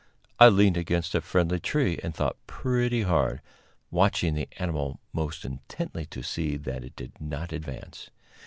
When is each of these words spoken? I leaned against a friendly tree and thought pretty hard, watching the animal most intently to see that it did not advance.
I 0.39 0.47
leaned 0.49 0.77
against 0.77 1.13
a 1.13 1.21
friendly 1.21 1.59
tree 1.59 1.99
and 2.01 2.15
thought 2.15 2.35
pretty 2.47 3.03
hard, 3.03 3.39
watching 3.91 4.33
the 4.33 4.47
animal 4.57 4.99
most 5.13 5.45
intently 5.45 6.07
to 6.07 6.23
see 6.23 6.57
that 6.57 6.83
it 6.83 6.95
did 6.95 7.11
not 7.21 7.53
advance. 7.53 8.09